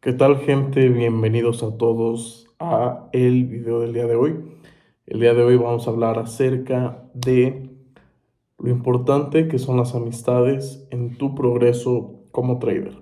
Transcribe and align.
¿Qué 0.00 0.12
tal 0.12 0.36
gente? 0.38 0.88
Bienvenidos 0.90 1.64
a 1.64 1.76
todos 1.76 2.46
a 2.60 3.08
el 3.12 3.46
video 3.46 3.80
del 3.80 3.92
día 3.92 4.06
de 4.06 4.14
hoy. 4.14 4.36
El 5.06 5.18
día 5.18 5.34
de 5.34 5.42
hoy 5.42 5.56
vamos 5.56 5.88
a 5.88 5.90
hablar 5.90 6.20
acerca 6.20 7.02
de 7.14 7.68
lo 8.58 8.70
importante 8.70 9.48
que 9.48 9.58
son 9.58 9.76
las 9.76 9.96
amistades 9.96 10.86
en 10.90 11.18
tu 11.18 11.34
progreso 11.34 12.14
como 12.30 12.60
trader. 12.60 12.96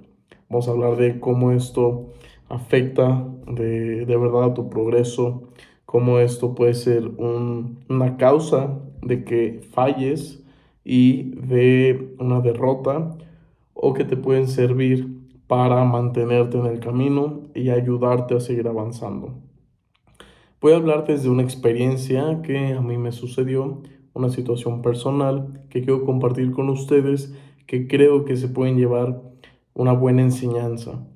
Vamos 0.48 0.68
a 0.68 0.70
hablar 0.70 0.96
de 0.96 1.20
cómo 1.20 1.52
esto 1.52 2.14
afecta 2.48 3.28
de, 3.46 4.06
verdad 4.06 4.44
a 4.44 4.54
tu 4.54 4.70
progreso, 4.70 5.50
cómo 5.84 6.18
esto 6.18 6.54
puede 6.54 6.72
ser 6.72 7.08
una 7.18 8.16
causa 8.16 8.80
de 9.02 9.22
que 9.22 9.60
falles 9.70 10.42
y 10.82 11.24
de 11.46 12.14
una 12.18 12.40
derrota 12.40 13.18
o 13.74 13.92
que 13.92 14.04
te 14.04 14.16
pueden 14.16 14.48
servir 14.48 15.15
para 15.46 15.84
mantenerte 15.84 16.58
en 16.58 16.66
el 16.66 16.80
camino 16.80 17.42
y 17.54 17.70
ayudarte 17.70 18.34
a 18.34 18.40
seguir 18.40 18.68
avanzando. 18.68 19.34
Voy 20.60 20.72
a 20.72 20.76
hablar 20.76 21.06
desde 21.06 21.28
una 21.28 21.42
experiencia 21.42 22.42
que 22.42 22.72
a 22.72 22.80
mí 22.80 22.98
me 22.98 23.12
sucedió, 23.12 23.82
una 24.14 24.30
situación 24.30 24.80
personal 24.80 25.62
que 25.68 25.82
quiero 25.82 26.04
compartir 26.04 26.50
con 26.52 26.70
ustedes 26.70 27.34
que 27.66 27.86
creo 27.86 28.24
que 28.24 28.36
se 28.36 28.48
pueden 28.48 28.78
llevar 28.78 29.20
una 29.74 29.92
buena 29.92 30.22
enseñanza. 30.22 31.06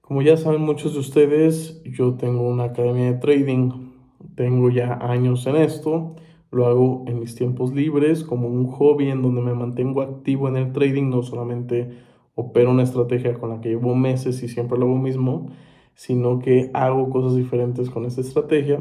Como 0.00 0.22
ya 0.22 0.36
saben 0.36 0.62
muchos 0.62 0.94
de 0.94 1.00
ustedes, 1.00 1.82
yo 1.84 2.14
tengo 2.14 2.42
una 2.42 2.64
academia 2.64 3.12
de 3.12 3.18
trading, 3.18 3.92
tengo 4.34 4.70
ya 4.70 4.94
años 4.94 5.46
en 5.46 5.56
esto, 5.56 6.16
lo 6.50 6.66
hago 6.66 7.04
en 7.06 7.20
mis 7.20 7.34
tiempos 7.34 7.72
libres 7.72 8.24
como 8.24 8.48
un 8.48 8.66
hobby 8.66 9.08
en 9.08 9.22
donde 9.22 9.40
me 9.40 9.54
mantengo 9.54 10.02
activo 10.02 10.48
en 10.48 10.56
el 10.56 10.72
trading, 10.72 11.08
no 11.08 11.22
solamente 11.22 11.96
opero 12.34 12.70
una 12.70 12.82
estrategia 12.82 13.34
con 13.34 13.50
la 13.50 13.60
que 13.60 13.70
llevo 13.70 13.94
meses 13.94 14.42
y 14.42 14.48
siempre 14.48 14.78
lo 14.78 14.86
hago 14.86 14.96
mismo, 14.96 15.48
sino 15.94 16.38
que 16.38 16.70
hago 16.74 17.10
cosas 17.10 17.36
diferentes 17.36 17.90
con 17.90 18.04
esta 18.04 18.20
estrategia, 18.20 18.80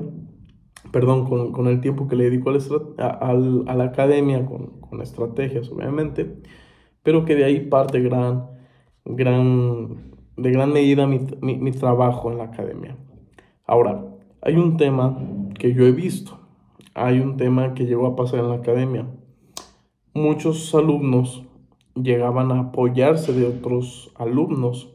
perdón, 0.92 1.52
con, 1.52 1.68
el 1.68 1.82
tiempo 1.82 2.08
que 2.08 2.16
le 2.16 2.26
dedico 2.26 2.50
a 2.50 3.74
la, 3.76 3.84
academia, 3.84 4.46
con, 4.46 5.02
estrategias 5.02 5.70
obviamente, 5.72 6.36
pero 7.04 7.26
que 7.26 7.36
de 7.36 7.46
ahí 7.46 7.62
parte 7.62 8.02
gran, 8.02 8.48
gran, 9.06 10.14
de 10.38 10.52
gran 10.52 10.72
medida 10.72 11.08
mi, 11.08 11.20
mi 11.42 11.72
trabajo 11.72 12.32
en 12.32 12.38
la 12.38 12.46
academia. 12.46 12.98
Ahora, 13.66 14.06
hay 14.42 14.56
un 14.56 14.78
tema 14.78 15.18
que 15.58 15.74
yo 15.74 15.86
he 15.86 15.92
visto, 15.92 16.40
hay 16.94 17.20
un 17.20 17.38
tema 17.38 17.74
que 17.74 17.86
llegó 17.86 18.08
a 18.08 18.16
pasar 18.16 18.40
en 18.40 18.50
la 18.50 18.56
academia. 18.56 19.08
Muchos 20.14 20.74
alumnos 20.76 21.46
llegaban 21.96 22.52
a 22.52 22.60
apoyarse 22.60 23.34
de 23.34 23.46
otros 23.46 24.12
alumnos 24.16 24.94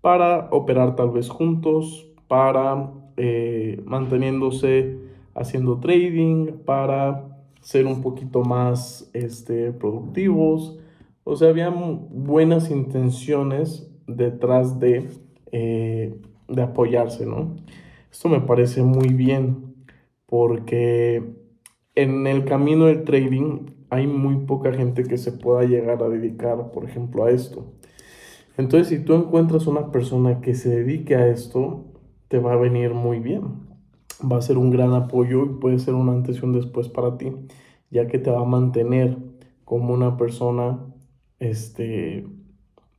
para 0.00 0.48
operar 0.50 0.96
tal 0.96 1.10
vez 1.10 1.28
juntos, 1.28 2.08
para 2.28 2.90
eh, 3.16 3.80
manteniéndose 3.84 4.98
haciendo 5.34 5.78
trading, 5.78 6.58
para 6.64 7.24
ser 7.60 7.86
un 7.86 8.02
poquito 8.02 8.42
más 8.42 9.10
este, 9.14 9.72
productivos. 9.72 10.78
O 11.24 11.36
sea, 11.36 11.50
había 11.50 11.70
buenas 11.70 12.70
intenciones 12.70 13.88
detrás 14.06 14.80
de, 14.80 15.08
eh, 15.52 16.14
de 16.48 16.62
apoyarse, 16.62 17.24
¿no? 17.24 17.56
Esto 18.10 18.28
me 18.28 18.40
parece 18.40 18.82
muy 18.82 19.08
bien 19.08 19.74
porque 20.26 21.22
en 21.94 22.26
el 22.26 22.44
camino 22.44 22.86
del 22.86 23.04
trading 23.04 23.71
hay 23.92 24.06
muy 24.06 24.46
poca 24.46 24.72
gente 24.72 25.04
que 25.04 25.18
se 25.18 25.32
pueda 25.32 25.64
llegar 25.64 26.02
a 26.02 26.08
dedicar, 26.08 26.72
por 26.72 26.86
ejemplo, 26.86 27.26
a 27.26 27.30
esto. 27.30 27.74
Entonces, 28.56 28.88
si 28.88 29.04
tú 29.04 29.12
encuentras 29.12 29.66
una 29.66 29.92
persona 29.92 30.40
que 30.40 30.54
se 30.54 30.70
dedique 30.70 31.14
a 31.14 31.28
esto, 31.28 31.84
te 32.28 32.38
va 32.38 32.54
a 32.54 32.56
venir 32.56 32.94
muy 32.94 33.20
bien. 33.20 33.42
Va 34.24 34.38
a 34.38 34.40
ser 34.40 34.56
un 34.56 34.70
gran 34.70 34.94
apoyo 34.94 35.44
y 35.44 35.60
puede 35.60 35.78
ser 35.78 35.92
un 35.92 36.08
antes 36.08 36.38
y 36.38 36.44
un 36.46 36.54
después 36.54 36.88
para 36.88 37.18
ti, 37.18 37.32
ya 37.90 38.06
que 38.06 38.18
te 38.18 38.30
va 38.30 38.40
a 38.40 38.46
mantener 38.46 39.18
como 39.66 39.92
una 39.92 40.16
persona 40.16 40.78
este, 41.38 42.26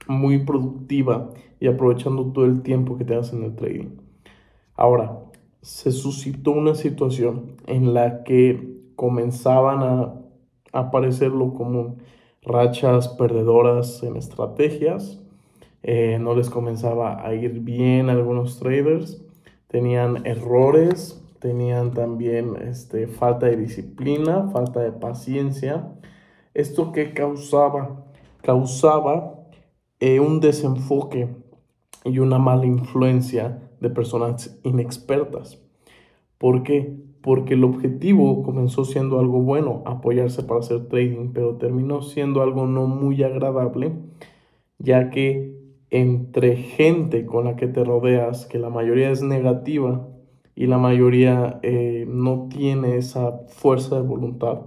muy 0.07 0.45
productiva 0.45 1.31
y 1.59 1.69
aprovechando 1.69 2.31
todo 2.33 2.45
el 2.45 2.61
tiempo 2.61 2.99
que 2.99 3.05
te 3.05 3.15
das 3.15 3.33
en 3.33 3.41
el 3.41 3.55
trading. 3.55 3.97
Ahora, 4.75 5.23
se 5.63 5.91
suscitó 5.91 6.51
una 6.51 6.75
situación 6.75 7.55
en 7.65 7.95
la 7.95 8.23
que 8.23 8.77
comenzaban 8.95 9.81
a 9.81 10.22
aparecer 10.73 11.31
lo 11.31 11.53
común, 11.53 11.99
rachas 12.41 13.07
perdedoras 13.07 14.03
en 14.03 14.17
estrategias, 14.17 15.21
eh, 15.83 16.17
no 16.19 16.35
les 16.35 16.49
comenzaba 16.49 17.25
a 17.25 17.33
ir 17.33 17.59
bien 17.59 18.09
algunos 18.09 18.59
traders, 18.59 19.23
tenían 19.67 20.25
errores, 20.25 21.21
tenían 21.39 21.91
también 21.91 22.55
este, 22.55 23.07
falta 23.07 23.47
de 23.47 23.57
disciplina, 23.57 24.49
falta 24.51 24.79
de 24.79 24.93
paciencia. 24.93 25.89
¿Esto 26.53 26.93
qué 26.93 27.13
causaba? 27.13 28.05
Causaba 28.41 29.43
eh, 29.99 30.21
un 30.21 30.39
desenfoque 30.39 31.27
y 32.05 32.19
una 32.19 32.39
mala 32.39 32.65
influencia 32.65 33.61
de 33.81 33.89
personas 33.89 34.57
inexpertas. 34.63 35.59
¿Por 36.37 36.63
qué? 36.63 36.95
Porque 37.23 37.53
el 37.53 37.63
objetivo 37.63 38.43
comenzó 38.43 38.83
siendo 38.83 39.17
algo 39.17 39.41
bueno, 39.41 39.81
apoyarse 39.85 40.43
para 40.43 40.59
hacer 40.59 40.89
trading, 40.89 41.31
pero 41.33 41.55
terminó 41.55 42.01
siendo 42.01 42.41
algo 42.41 42.67
no 42.67 42.85
muy 42.85 43.23
agradable, 43.23 43.93
ya 44.77 45.09
que 45.09 45.55
entre 45.89 46.57
gente 46.57 47.25
con 47.25 47.45
la 47.45 47.55
que 47.55 47.67
te 47.67 47.81
rodeas, 47.85 48.45
que 48.45 48.59
la 48.59 48.69
mayoría 48.69 49.09
es 49.09 49.21
negativa 49.21 50.05
y 50.53 50.67
la 50.67 50.77
mayoría 50.77 51.61
eh, 51.63 52.05
no 52.09 52.49
tiene 52.49 52.97
esa 52.97 53.39
fuerza 53.47 53.95
de 53.95 54.01
voluntad, 54.01 54.63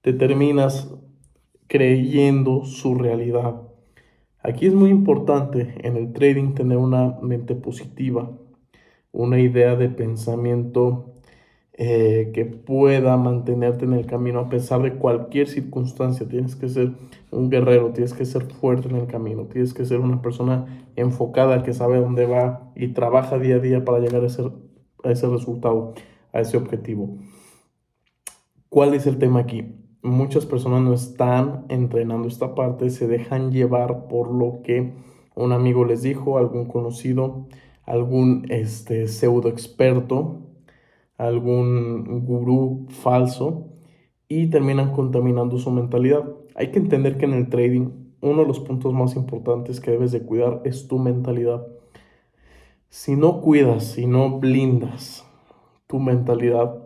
te 0.00 0.14
terminas 0.14 0.90
creyendo 1.66 2.64
su 2.64 2.94
realidad. 2.94 3.60
Aquí 4.42 4.66
es 4.66 4.74
muy 4.74 4.88
importante 4.88 5.74
en 5.86 5.96
el 5.96 6.14
trading 6.14 6.54
tener 6.54 6.78
una 6.78 7.18
mente 7.20 7.54
positiva, 7.54 8.30
una 9.12 9.38
idea 9.38 9.76
de 9.76 9.90
pensamiento 9.90 11.13
eh, 11.76 12.30
que 12.32 12.44
pueda 12.44 13.16
mantenerte 13.16 13.84
en 13.84 13.94
el 13.94 14.06
camino 14.06 14.38
a 14.38 14.48
pesar 14.48 14.82
de 14.82 14.94
cualquier 14.94 15.48
circunstancia. 15.48 16.28
Tienes 16.28 16.54
que 16.54 16.68
ser 16.68 16.92
un 17.32 17.50
guerrero, 17.50 17.90
tienes 17.90 18.14
que 18.14 18.24
ser 18.24 18.44
fuerte 18.44 18.88
en 18.88 18.94
el 18.94 19.08
camino, 19.08 19.46
tienes 19.46 19.74
que 19.74 19.84
ser 19.84 19.98
una 19.98 20.22
persona 20.22 20.66
enfocada 20.94 21.64
que 21.64 21.72
sabe 21.72 21.98
dónde 21.98 22.26
va 22.26 22.70
y 22.76 22.88
trabaja 22.88 23.40
día 23.40 23.56
a 23.56 23.58
día 23.58 23.84
para 23.84 23.98
llegar 23.98 24.22
a 24.22 24.26
ese, 24.28 24.48
a 25.02 25.10
ese 25.10 25.26
resultado, 25.26 25.94
a 26.32 26.42
ese 26.42 26.56
objetivo. 26.56 27.18
¿Cuál 28.68 28.94
es 28.94 29.08
el 29.08 29.18
tema 29.18 29.40
aquí? 29.40 29.74
Muchas 30.00 30.46
personas 30.46 30.80
no 30.80 30.94
están 30.94 31.64
entrenando 31.68 32.28
esta 32.28 32.54
parte, 32.54 32.88
se 32.90 33.08
dejan 33.08 33.50
llevar 33.50 34.06
por 34.06 34.30
lo 34.30 34.62
que 34.62 34.92
un 35.34 35.50
amigo 35.50 35.84
les 35.84 36.02
dijo, 36.02 36.38
algún 36.38 36.66
conocido, 36.66 37.48
algún 37.84 38.46
este, 38.48 39.08
pseudo 39.08 39.48
experto 39.48 40.43
algún 41.16 42.24
gurú 42.24 42.86
falso 42.88 43.68
y 44.28 44.48
terminan 44.48 44.92
contaminando 44.92 45.58
su 45.58 45.70
mentalidad. 45.70 46.24
Hay 46.54 46.70
que 46.70 46.78
entender 46.78 47.16
que 47.16 47.26
en 47.26 47.34
el 47.34 47.48
trading 47.48 47.90
uno 48.20 48.42
de 48.42 48.48
los 48.48 48.60
puntos 48.60 48.92
más 48.94 49.16
importantes 49.16 49.80
que 49.80 49.90
debes 49.90 50.10
de 50.12 50.22
cuidar 50.22 50.62
es 50.64 50.88
tu 50.88 50.98
mentalidad. 50.98 51.66
Si 52.88 53.16
no 53.16 53.40
cuidas, 53.40 53.84
si 53.84 54.06
no 54.06 54.38
blindas 54.38 55.26
tu 55.86 55.98
mentalidad, 56.00 56.84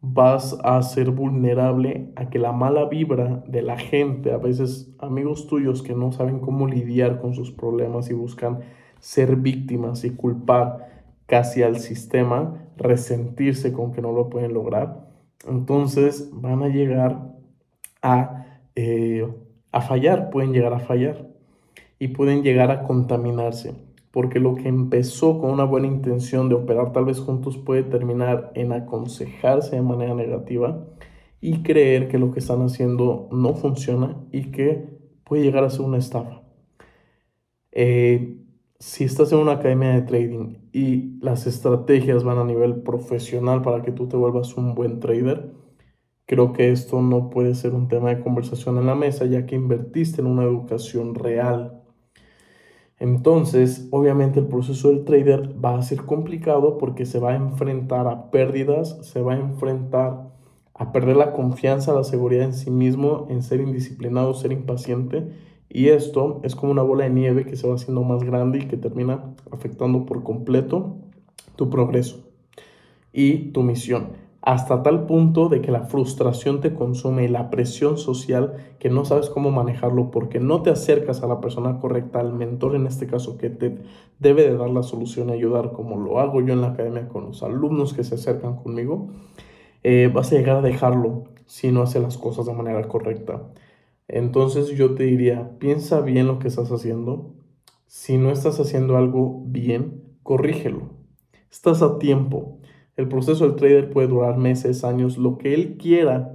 vas 0.00 0.58
a 0.62 0.80
ser 0.82 1.10
vulnerable 1.10 2.12
a 2.16 2.30
que 2.30 2.38
la 2.38 2.52
mala 2.52 2.86
vibra 2.86 3.42
de 3.46 3.62
la 3.62 3.76
gente, 3.76 4.32
a 4.32 4.38
veces 4.38 4.94
amigos 4.98 5.46
tuyos 5.46 5.82
que 5.82 5.94
no 5.94 6.12
saben 6.12 6.38
cómo 6.38 6.66
lidiar 6.66 7.20
con 7.20 7.34
sus 7.34 7.50
problemas 7.50 8.08
y 8.10 8.14
buscan 8.14 8.60
ser 9.00 9.36
víctimas 9.36 10.04
y 10.04 10.10
culpar 10.10 11.06
casi 11.26 11.62
al 11.62 11.78
sistema, 11.78 12.67
resentirse 12.78 13.72
con 13.72 13.92
que 13.92 14.02
no 14.02 14.12
lo 14.12 14.30
pueden 14.30 14.54
lograr, 14.54 15.08
entonces 15.46 16.30
van 16.32 16.62
a 16.62 16.68
llegar 16.68 17.34
a, 18.02 18.46
eh, 18.74 19.26
a 19.72 19.80
fallar, 19.80 20.30
pueden 20.30 20.52
llegar 20.52 20.72
a 20.72 20.80
fallar 20.80 21.26
y 21.98 22.08
pueden 22.08 22.42
llegar 22.42 22.70
a 22.70 22.82
contaminarse, 22.82 23.74
porque 24.10 24.40
lo 24.40 24.54
que 24.54 24.68
empezó 24.68 25.40
con 25.40 25.50
una 25.50 25.64
buena 25.64 25.86
intención 25.86 26.48
de 26.48 26.54
operar 26.54 26.92
tal 26.92 27.04
vez 27.04 27.20
juntos 27.20 27.56
puede 27.58 27.82
terminar 27.82 28.52
en 28.54 28.72
aconsejarse 28.72 29.76
de 29.76 29.82
manera 29.82 30.14
negativa 30.14 30.84
y 31.40 31.62
creer 31.62 32.08
que 32.08 32.18
lo 32.18 32.32
que 32.32 32.40
están 32.40 32.62
haciendo 32.62 33.28
no 33.30 33.54
funciona 33.54 34.16
y 34.32 34.50
que 34.50 34.98
puede 35.24 35.42
llegar 35.42 35.64
a 35.64 35.70
ser 35.70 35.82
una 35.82 35.98
estafa. 35.98 36.42
Eh, 37.72 38.38
si 38.80 39.04
estás 39.04 39.32
en 39.32 39.38
una 39.38 39.52
academia 39.52 39.90
de 39.90 40.02
trading 40.02 40.56
y 40.72 41.18
las 41.20 41.46
estrategias 41.46 42.22
van 42.24 42.38
a 42.38 42.44
nivel 42.44 42.82
profesional 42.82 43.62
para 43.62 43.82
que 43.82 43.92
tú 43.92 44.08
te 44.08 44.16
vuelvas 44.16 44.56
un 44.56 44.74
buen 44.74 45.00
trader, 45.00 45.52
creo 46.26 46.52
que 46.52 46.70
esto 46.70 47.02
no 47.02 47.30
puede 47.30 47.54
ser 47.54 47.74
un 47.74 47.88
tema 47.88 48.10
de 48.10 48.20
conversación 48.20 48.78
en 48.78 48.86
la 48.86 48.94
mesa 48.94 49.26
ya 49.26 49.46
que 49.46 49.56
invertiste 49.56 50.20
en 50.20 50.28
una 50.28 50.44
educación 50.44 51.14
real. 51.14 51.82
Entonces, 53.00 53.88
obviamente 53.90 54.40
el 54.40 54.46
proceso 54.46 54.88
del 54.88 55.04
trader 55.04 55.54
va 55.64 55.78
a 55.78 55.82
ser 55.82 56.04
complicado 56.04 56.78
porque 56.78 57.06
se 57.06 57.18
va 57.18 57.32
a 57.32 57.36
enfrentar 57.36 58.06
a 58.06 58.30
pérdidas, 58.30 58.98
se 59.02 59.22
va 59.22 59.34
a 59.34 59.38
enfrentar 59.38 60.32
a 60.74 60.92
perder 60.92 61.16
la 61.16 61.32
confianza, 61.32 61.92
la 61.92 62.04
seguridad 62.04 62.44
en 62.44 62.54
sí 62.54 62.70
mismo, 62.70 63.26
en 63.30 63.42
ser 63.42 63.60
indisciplinado, 63.60 64.34
ser 64.34 64.52
impaciente. 64.52 65.28
Y 65.70 65.88
esto 65.88 66.40
es 66.42 66.56
como 66.56 66.72
una 66.72 66.82
bola 66.82 67.04
de 67.04 67.10
nieve 67.10 67.44
que 67.44 67.56
se 67.56 67.68
va 67.68 67.74
haciendo 67.74 68.02
más 68.02 68.24
grande 68.24 68.58
y 68.58 68.68
que 68.68 68.76
termina 68.76 69.34
afectando 69.50 70.06
por 70.06 70.22
completo 70.22 70.96
tu 71.56 71.68
progreso 71.70 72.24
y 73.12 73.50
tu 73.52 73.62
misión 73.62 74.28
hasta 74.48 74.82
tal 74.82 75.04
punto 75.04 75.50
de 75.50 75.60
que 75.60 75.70
la 75.70 75.82
frustración 75.82 76.60
te 76.60 76.72
consume 76.72 77.24
y 77.24 77.28
la 77.28 77.50
presión 77.50 77.98
social 77.98 78.54
que 78.78 78.88
no 78.88 79.04
sabes 79.04 79.28
cómo 79.28 79.50
manejarlo 79.50 80.10
porque 80.10 80.40
no 80.40 80.62
te 80.62 80.70
acercas 80.70 81.22
a 81.22 81.26
la 81.26 81.40
persona 81.40 81.80
correcta, 81.80 82.20
al 82.20 82.32
mentor 82.32 82.74
en 82.74 82.86
este 82.86 83.06
caso 83.06 83.36
que 83.36 83.50
te 83.50 83.76
debe 84.18 84.44
de 84.44 84.56
dar 84.56 84.70
la 84.70 84.82
solución 84.82 85.28
y 85.28 85.32
ayudar 85.32 85.72
como 85.72 85.98
lo 85.98 86.20
hago 86.20 86.40
yo 86.40 86.54
en 86.54 86.60
la 86.60 86.68
academia 86.68 87.08
con 87.08 87.26
los 87.26 87.42
alumnos 87.42 87.92
que 87.92 88.04
se 88.04 88.14
acercan 88.14 88.56
conmigo, 88.56 89.08
eh, 89.82 90.10
vas 90.14 90.32
a 90.32 90.36
llegar 90.36 90.56
a 90.56 90.62
dejarlo 90.62 91.24
si 91.44 91.70
no 91.72 91.82
hace 91.82 92.00
las 92.00 92.16
cosas 92.16 92.46
de 92.46 92.52
manera 92.52 92.82
correcta. 92.88 93.42
Entonces 94.08 94.70
yo 94.70 94.94
te 94.94 95.04
diría, 95.04 95.58
piensa 95.58 96.00
bien 96.00 96.26
lo 96.26 96.38
que 96.38 96.48
estás 96.48 96.72
haciendo. 96.72 97.34
Si 97.86 98.16
no 98.16 98.30
estás 98.30 98.58
haciendo 98.58 98.96
algo 98.96 99.42
bien, 99.46 100.02
corrígelo. 100.22 100.90
Estás 101.50 101.82
a 101.82 101.98
tiempo. 101.98 102.58
El 102.96 103.08
proceso 103.08 103.46
del 103.46 103.56
trader 103.56 103.90
puede 103.90 104.08
durar 104.08 104.38
meses, 104.38 104.82
años, 104.82 105.18
lo 105.18 105.38
que 105.38 105.54
él 105.54 105.76
quiera 105.76 106.34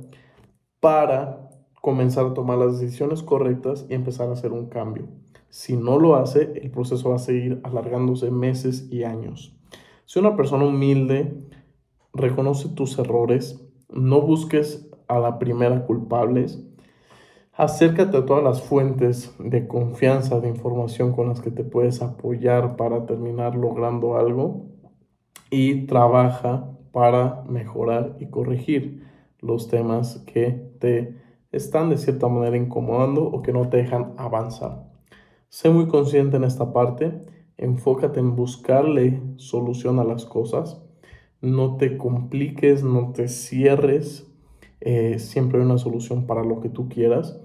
para 0.79 1.49
comenzar 1.81 2.27
a 2.27 2.33
tomar 2.33 2.57
las 2.57 2.79
decisiones 2.79 3.23
correctas 3.23 3.85
y 3.89 3.93
empezar 3.93 4.29
a 4.29 4.33
hacer 4.33 4.53
un 4.53 4.69
cambio. 4.69 5.07
Si 5.49 5.75
no 5.75 5.99
lo 5.99 6.15
hace, 6.15 6.53
el 6.55 6.71
proceso 6.71 7.09
va 7.09 7.15
a 7.15 7.19
seguir 7.19 7.59
alargándose 7.63 8.31
meses 8.31 8.87
y 8.89 9.03
años. 9.03 9.55
Si 10.05 10.19
una 10.19 10.35
persona 10.35 10.65
humilde 10.65 11.33
reconoce 12.13 12.69
tus 12.69 12.97
errores, 12.97 13.63
no 13.89 14.21
busques 14.21 14.89
a 15.07 15.19
la 15.19 15.39
primera 15.39 15.85
culpables, 15.85 16.65
acércate 17.55 18.17
a 18.17 18.25
todas 18.25 18.44
las 18.44 18.61
fuentes 18.63 19.33
de 19.39 19.67
confianza, 19.67 20.39
de 20.39 20.50
información 20.50 21.13
con 21.13 21.29
las 21.29 21.39
que 21.39 21.51
te 21.51 21.63
puedes 21.63 22.01
apoyar 22.01 22.75
para 22.75 23.05
terminar 23.05 23.55
logrando 23.55 24.17
algo 24.17 24.65
y 25.51 25.85
trabaja 25.85 26.69
para 26.91 27.44
mejorar 27.47 28.17
y 28.19 28.27
corregir 28.27 29.03
los 29.39 29.67
temas 29.67 30.23
que 30.25 30.71
te 30.79 31.17
están 31.51 31.89
de 31.89 31.97
cierta 31.97 32.27
manera 32.27 32.57
incomodando 32.57 33.23
o 33.23 33.41
que 33.44 33.53
no 33.53 33.69
te 33.69 33.77
dejan 33.77 34.13
avanzar. 34.17 34.89
Sé 35.50 35.69
muy 35.69 35.88
consciente 35.88 36.38
en 36.38 36.45
esta 36.45 36.73
parte, 36.73 37.21
enfócate 37.57 38.19
en 38.19 38.35
buscarle 38.35 39.21
solución 39.35 40.00
a 40.00 40.03
las 40.03 40.25
cosas, 40.25 40.81
no 41.41 41.77
te 41.77 41.97
compliques, 41.97 42.83
no 42.83 43.11
te 43.11 43.27
cierres, 43.27 44.32
eh, 44.85 45.18
siempre 45.18 45.59
hay 45.59 45.65
una 45.65 45.77
solución 45.77 46.27
para 46.27 46.44
lo 46.44 46.59
que 46.59 46.68
tú 46.68 46.89
quieras 46.89 47.39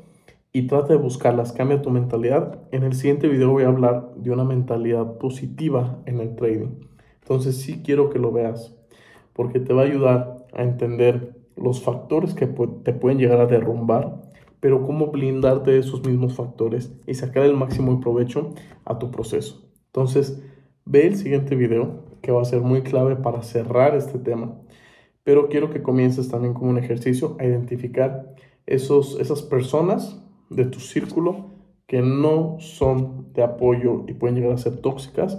y 0.53 0.67
trata 0.67 0.89
de 0.89 0.99
buscarlas, 0.99 1.53
cambia 1.53 1.83
tu 1.83 1.91
mentalidad. 1.91 2.59
En 2.73 2.83
el 2.83 2.95
siguiente 2.95 3.29
video 3.29 3.53
voy 3.53 3.63
a 3.63 3.69
hablar 3.69 4.13
de 4.17 4.33
una 4.33 4.43
mentalidad 4.43 5.19
positiva 5.19 6.03
en 6.07 6.19
el 6.21 6.35
trading. 6.35 6.81
Entonces 7.23 7.59
sí 7.59 7.83
quiero 7.85 8.11
que 8.11 8.19
lo 8.19 8.33
veas, 8.33 8.75
porque 9.35 9.61
te 9.61 9.73
va 9.73 9.83
a 9.83 9.85
ayudar 9.85 10.47
a 10.53 10.65
entender 10.65 11.37
los 11.57 11.81
factores 11.81 12.35
que 12.35 12.49
te 12.49 12.93
pueden 12.93 13.19
llegar 13.19 13.41
a 13.41 13.47
derrumbar, 13.47 14.21
pero 14.59 14.85
cómo 14.85 15.13
blindarte 15.13 15.71
de 15.71 15.79
esos 15.79 16.05
mismos 16.05 16.35
factores 16.35 16.93
y 17.07 17.15
sacar 17.15 17.45
el 17.45 17.55
máximo 17.55 18.01
provecho 18.01 18.53
a 18.85 18.99
tu 18.99 19.13
proceso. 19.13 19.71
Entonces, 19.87 20.43
ve 20.85 21.07
el 21.07 21.15
siguiente 21.15 21.55
video 21.55 22.03
que 22.21 22.33
va 22.33 22.43
a 22.43 22.47
ser 22.47 22.63
muy 22.63 22.83
clave 22.83 23.15
para 23.15 23.43
cerrar 23.43 23.95
este 23.95 24.19
tema, 24.19 24.57
pero 25.29 25.51
quiero 25.51 25.69
que 25.69 25.83
comiences 25.83 26.31
también 26.31 26.55
como 26.55 26.71
un 26.71 26.79
ejercicio 26.79 27.37
a 27.39 27.45
identificar 27.45 28.35
esos, 28.65 29.21
esas 29.21 29.43
personas 29.43 30.25
de 30.49 30.65
tu 30.65 30.81
círculo 30.81 31.51
que 31.87 32.01
no 32.01 32.57
son 32.61 33.31
de 33.35 33.43
apoyo 33.43 34.07
y 34.09 34.15
pueden 34.15 34.37
llegar 34.37 34.53
a 34.53 34.57
ser 34.57 34.79
tóxicas 34.79 35.39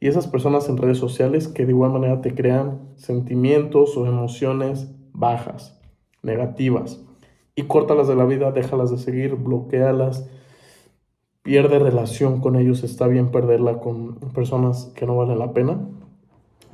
y 0.00 0.08
esas 0.08 0.28
personas 0.28 0.66
en 0.70 0.78
redes 0.78 0.96
sociales 0.96 1.46
que 1.46 1.66
de 1.66 1.72
igual 1.72 1.92
manera 1.92 2.22
te 2.22 2.34
crean 2.34 2.88
sentimientos 2.96 3.98
o 3.98 4.06
emociones 4.06 4.90
bajas, 5.12 5.78
negativas. 6.22 7.04
Y 7.54 7.64
córtalas 7.64 8.08
de 8.08 8.16
la 8.16 8.24
vida, 8.24 8.50
déjalas 8.50 8.90
de 8.90 8.96
seguir, 8.96 9.34
bloquealas, 9.34 10.26
pierde 11.42 11.78
relación 11.78 12.40
con 12.40 12.56
ellos, 12.56 12.82
está 12.82 13.08
bien 13.08 13.30
perderla 13.30 13.78
con 13.78 14.14
personas 14.32 14.90
que 14.96 15.04
no 15.04 15.18
valen 15.18 15.38
la 15.38 15.52
pena. 15.52 15.86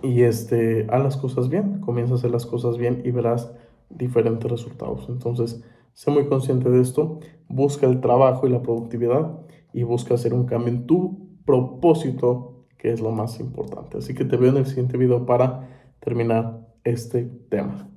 Y 0.03 0.23
este, 0.23 0.87
haz 0.91 1.03
las 1.03 1.17
cosas 1.17 1.49
bien, 1.49 1.81
comienza 1.81 2.15
a 2.15 2.17
hacer 2.17 2.31
las 2.31 2.47
cosas 2.47 2.79
bien 2.79 3.03
y 3.05 3.11
verás 3.11 3.53
diferentes 3.91 4.51
resultados. 4.51 5.07
Entonces, 5.09 5.63
sé 5.93 6.11
muy 6.11 6.27
consciente 6.27 6.71
de 6.71 6.81
esto, 6.81 7.19
busca 7.49 7.87
el 7.87 8.01
trabajo 8.01 8.47
y 8.47 8.51
la 8.51 8.63
productividad 8.63 9.41
y 9.73 9.83
busca 9.83 10.15
hacer 10.15 10.35
un 10.35 10.47
cambio 10.47 10.73
en 10.73 10.87
tu 10.87 11.29
propósito 11.45 12.67
que 12.79 12.93
es 12.93 13.01
lo 13.01 13.11
más 13.11 13.41
importante. 13.41 13.99
Así 13.99 14.15
que 14.15 14.25
te 14.25 14.37
veo 14.37 14.51
en 14.51 14.59
el 14.59 14.67
siguiente 14.67 14.97
video 14.97 15.27
para 15.27 15.69
terminar 15.99 16.61
este 16.85 17.25
tema. 17.49 17.91